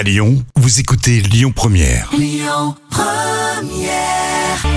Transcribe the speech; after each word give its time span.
À 0.00 0.02
Lyon, 0.02 0.42
vous 0.56 0.80
écoutez 0.80 1.20
Lyon 1.20 1.52
Première. 1.54 2.10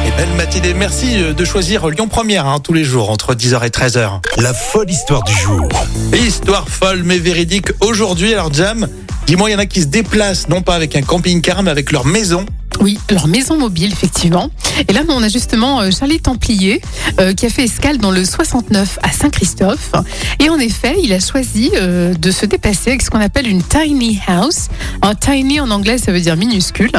Et 0.05 0.11
belle 0.17 0.33
matinée. 0.35 0.73
Merci 0.73 1.15
euh, 1.15 1.31
de 1.31 1.45
choisir 1.45 1.87
Lyon 1.87 2.09
Première 2.09 2.45
hein, 2.45 2.59
tous 2.59 2.73
les 2.73 2.83
jours 2.83 3.09
entre 3.09 3.33
10h 3.33 3.65
et 3.65 3.69
13h. 3.69 4.19
La 4.41 4.53
folle 4.53 4.91
histoire 4.91 5.23
du 5.23 5.31
jour. 5.31 5.69
Histoire 6.13 6.67
folle 6.67 7.03
mais 7.05 7.19
véridique 7.19 7.67
aujourd'hui. 7.79 8.33
Alors 8.33 8.53
Jam, 8.53 8.85
dis-moi, 9.25 9.49
il 9.49 9.53
y 9.53 9.55
en 9.55 9.59
a 9.59 9.65
qui 9.65 9.79
se 9.79 9.87
déplacent 9.87 10.49
non 10.49 10.61
pas 10.61 10.75
avec 10.75 10.93
un 10.97 11.03
camping-car 11.03 11.63
mais 11.63 11.71
avec 11.71 11.93
leur 11.93 12.05
maison. 12.05 12.45
Oui, 12.81 12.99
leur 13.09 13.27
maison 13.27 13.57
mobile, 13.57 13.91
effectivement. 13.91 14.49
Et 14.87 14.93
là, 14.93 15.01
on 15.07 15.23
a 15.23 15.29
justement 15.29 15.81
euh, 15.81 15.91
Charlie 15.91 16.19
Templier 16.19 16.81
euh, 17.19 17.33
qui 17.33 17.45
a 17.45 17.49
fait 17.49 17.63
escale 17.63 17.97
dans 17.97 18.11
le 18.11 18.25
69 18.25 18.99
à 19.01 19.11
Saint-Christophe. 19.11 19.91
Et 20.39 20.49
en 20.49 20.59
effet, 20.59 20.95
il 21.01 21.13
a 21.13 21.19
choisi 21.19 21.71
euh, 21.75 22.13
de 22.13 22.31
se 22.31 22.45
déplacer 22.45 22.89
avec 22.89 23.01
ce 23.01 23.09
qu'on 23.09 23.21
appelle 23.21 23.47
une 23.47 23.63
tiny 23.63 24.19
house. 24.27 24.67
Un 25.01 25.15
tiny 25.15 25.59
en 25.59 25.69
anglais, 25.71 25.97
ça 25.97 26.11
veut 26.11 26.19
dire 26.19 26.35
minuscule. 26.35 26.91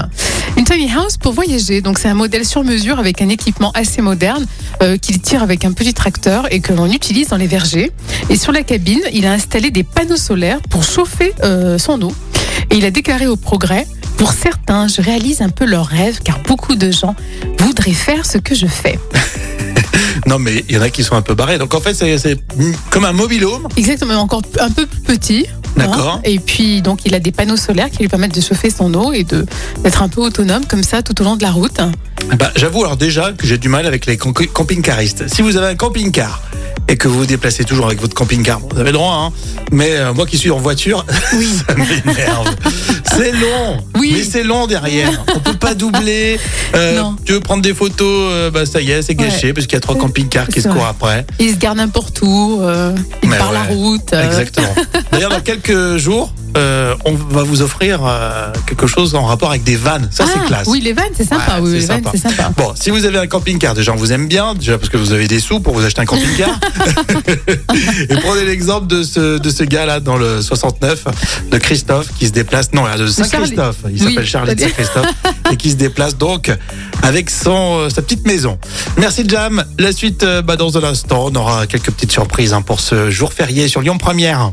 Une 0.57 0.65
tiny 0.65 0.91
house 0.93 1.17
pour 1.17 1.32
voyager. 1.32 1.81
Donc, 1.81 1.99
c'est 1.99 2.09
un 2.09 2.15
modèle 2.15 2.45
sur 2.46 2.65
mesure 2.65 2.99
avec 2.99 3.21
un 3.21 3.29
équipement 3.29 3.73
assez 3.73 4.01
moderne 4.01 4.46
euh, 4.82 4.96
qu'il 4.96 5.21
tire 5.21 5.43
avec 5.43 5.65
un 5.65 5.73
petit 5.73 5.95
tracteur 5.95 6.53
et 6.53 6.61
que 6.61 6.73
l'on 6.73 6.91
utilise 6.91 7.29
dans 7.29 7.37
les 7.37 7.46
vergers. 7.46 7.91
Et 8.31 8.37
sur 8.37 8.53
la 8.53 8.63
cabine, 8.63 9.01
il 9.13 9.27
a 9.27 9.32
installé 9.32 9.71
des 9.71 9.82
panneaux 9.82 10.17
solaires 10.17 10.61
pour 10.71 10.85
chauffer 10.85 11.32
euh, 11.43 11.79
son 11.79 12.01
eau. 12.03 12.13
Et 12.71 12.77
il 12.77 12.85
a 12.85 12.91
déclaré 12.91 13.27
au 13.27 13.37
progrès 13.37 13.87
pour 14.17 14.32
certains, 14.32 14.89
je 14.89 15.00
réalise 15.03 15.43
un 15.43 15.49
peu 15.50 15.64
leurs 15.64 15.86
rêves 15.86 16.21
car 16.25 16.39
beaucoup 16.41 16.75
de 16.77 16.91
gens 16.91 17.14
voudraient 17.59 17.93
faire 17.93 18.25
ce 18.27 18.39
que 18.39 18.54
je 18.54 18.67
fais. 18.67 18.99
Non 20.27 20.39
mais 20.39 20.64
il 20.68 20.75
y 20.75 20.79
en 20.79 20.82
a 20.82 20.89
qui 20.90 21.03
sont 21.03 21.17
un 21.17 21.23
peu 21.23 21.35
barrés. 21.35 21.59
Donc 21.59 21.75
en 21.75 21.81
fait 21.81 21.93
c'est 21.95 22.39
comme 22.90 23.04
un 23.04 23.13
mobile 23.13 23.45
home. 23.45 23.68
Exactement, 23.77 24.14
encore 24.21 24.43
un 24.61 24.71
peu 24.71 24.87
plus 24.87 25.00
petit. 25.03 25.46
D'accord. 25.77 26.14
hein. 26.14 26.21
Et 26.25 26.39
puis 26.39 26.81
donc 26.82 27.00
il 27.04 27.14
a 27.14 27.18
des 27.21 27.32
panneaux 27.32 27.57
solaires 27.57 27.90
qui 27.90 27.99
lui 27.99 28.09
permettent 28.09 28.35
de 28.35 28.40
chauffer 28.40 28.71
son 28.71 28.95
eau 28.95 29.13
et 29.13 29.25
de 29.25 29.45
d'être 29.82 30.03
un 30.03 30.09
peu 30.09 30.21
autonome 30.23 30.65
comme 30.67 30.82
ça 30.85 31.03
tout 31.03 31.21
au 31.21 31.25
long 31.25 31.37
de 31.37 31.43
la 31.43 31.51
route. 31.51 31.79
Bah, 32.39 32.53
J'avoue 32.57 32.85
alors 32.85 32.97
déjà 32.97 33.33
que 33.33 33.47
j'ai 33.47 33.59
du 33.59 33.69
mal 33.69 33.87
avec 33.87 34.07
les 34.07 34.17
camp- 34.17 34.33
camping-caristes. 34.33 35.29
Si 35.29 35.42
vous 35.42 35.57
avez 35.57 35.67
un 35.67 35.75
camping-car 35.75 36.41
et 36.89 36.97
que 36.97 37.08
vous 37.08 37.19
vous 37.20 37.27
déplacez 37.27 37.64
toujours 37.64 37.86
avec 37.86 38.00
votre 38.00 38.14
camping-car, 38.14 38.61
vous 38.61 38.78
avez 38.78 38.91
le 38.91 38.98
droit, 38.98 39.14
hein. 39.14 39.33
Mais 39.72 39.92
euh, 39.97 40.12
moi 40.12 40.27
qui 40.27 40.36
suis 40.39 40.50
en 40.50 40.58
voiture, 40.58 41.05
Oui. 41.34 41.48
ça 41.67 41.75
m'énerve. 41.75 42.55
c'est 43.17 43.33
long. 43.33 43.78
Oui. 43.97 44.12
Mais 44.17 44.22
c'est 44.25 44.42
long 44.44 44.67
derrière. 44.67 45.11
On 45.34 45.41
peut 45.41 45.55
pas 45.56 45.75
doubler. 45.75 46.39
Euh, 46.75 47.00
Non. 47.00 47.17
Tu 47.25 47.33
veux 47.33 47.41
prendre 47.41 47.62
des 47.62 47.75
photos, 47.75 48.30
euh, 48.33 48.50
bah 48.50 48.67
ça 48.67 48.80
y 48.80 48.91
est, 48.91 49.02
c'est 49.02 49.14
gâché 49.14 49.52
parce 49.52 49.67
qu'il 49.67 49.75
y 49.75 49.78
a 49.78 49.80
trois 49.80 49.97
camping-cars 49.97 50.48
qui 50.48 50.61
se 50.61 50.69
courent 50.69 50.86
après. 50.86 51.27
Il 51.41 51.50
se 51.52 51.56
garde 51.56 51.78
n'importe 51.78 52.20
où, 52.22 52.58
euh, 52.62 52.95
il 53.22 53.28
Mais 53.30 53.39
la 53.39 53.62
route. 53.64 54.12
euh. 54.12 54.27
Exactement. 54.27 54.75
D'ailleurs, 55.12 55.30
dans 55.30 55.41
quelques 55.41 55.97
jours, 55.97 56.33
euh, 56.57 56.95
on 57.05 57.13
va 57.15 57.43
vous 57.43 57.63
offrir 57.63 58.01
euh, 58.05 58.53
quelque 58.67 58.87
chose 58.87 59.15
en 59.15 59.25
rapport 59.25 59.51
avec 59.51 59.65
des 59.65 59.77
vannes. 59.77 60.09
Ça, 60.11 60.25
c'est 60.27 60.39
Ah, 60.43 60.47
classe. 60.47 60.67
Oui, 60.69 60.81
les 60.81 60.93
vannes, 60.93 61.13
c'est 61.17 61.25
sympa. 61.29 61.57
Ouais, 61.61 61.69
oui, 61.69 61.73
les 61.81 61.87
vannes, 61.87 62.03
c'est 62.13 62.19
sympa. 62.19 62.53
Bon, 62.57 62.73
si 62.75 62.91
vous 62.91 63.05
avez 63.05 63.19
un 63.19 63.27
camping-car, 63.27 63.75
déjà 63.75 63.93
on 63.93 63.97
vous 63.97 64.13
aime 64.13 64.29
bien, 64.29 64.55
déjà 64.55 64.79
parce 64.79 64.89
que 64.89 64.97
vous 64.97 65.13
avez 65.13 65.27
des 65.29 65.41
sous 65.41 65.61
pour 65.61 65.75
vous 65.75 65.85
acheter 65.85 66.01
un 66.01 66.05
camping-car. 66.07 66.59
Et 68.09 68.17
prenez 68.17 68.45
l'exemple 68.45 68.87
de 68.87 69.03
ce, 69.03 69.39
de 69.39 69.51
ce 69.51 69.65
gars-là 69.65 70.01
dans 70.01 70.17
le 70.17 70.41
69, 70.43 71.05
de 71.51 71.59
Christophe, 71.59 72.09
qui 72.19 72.27
se 72.27 72.33
déplace, 72.33 72.73
non, 72.73 72.85
de 72.97 73.07
Saint-Christophe, 73.07 73.77
il 73.91 74.03
Oui, 74.03 74.09
s'appelle 74.11 74.27
Charlie 74.27 74.55
de 74.55 74.61
c'est-à-dire- 74.61 74.77
Saint-Christophe, 74.77 75.53
et 75.53 75.57
qui 75.57 75.71
se 75.71 75.77
déplace 75.77 76.17
donc 76.17 76.51
avec 77.03 77.31
son, 77.31 77.79
euh, 77.81 77.89
sa 77.91 78.03
petite 78.03 78.27
maison. 78.27 78.59
Merci 78.97 79.25
Jam. 79.29 79.65
La 79.79 79.93
suite, 79.93 80.23
euh, 80.23 80.43
bah, 80.43 80.57
dans 80.57 80.77
un 80.79 80.85
instant, 80.85 81.27
on 81.31 81.35
aura 81.35 81.67
quelques 81.67 81.91
petites 81.91 82.13
surprises 82.13 82.53
hein, 82.53 82.63
pour 82.63 82.81
ce 82.81 83.11
jour 83.11 83.33
férié 83.33 83.69
sur 83.69 83.81
Lyon 83.81 83.99
Première. 83.99 84.53